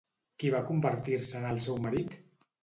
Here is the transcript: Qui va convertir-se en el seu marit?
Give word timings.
Qui 0.43 0.49
va 0.55 0.61
convertir-se 0.69 1.37
en 1.41 1.45
el 1.51 1.61
seu 1.67 1.79
marit? 1.85 2.19